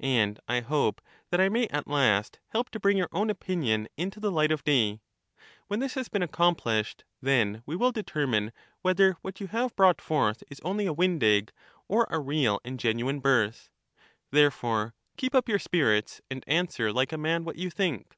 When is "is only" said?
10.48-10.86